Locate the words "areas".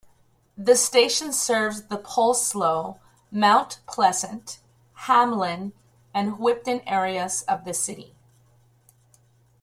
6.87-7.43